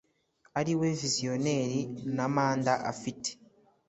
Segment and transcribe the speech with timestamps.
[0.59, 1.79] ariwe viziyoneri
[2.13, 3.29] nta manda afite